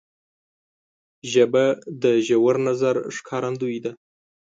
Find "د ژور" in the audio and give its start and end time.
2.03-2.55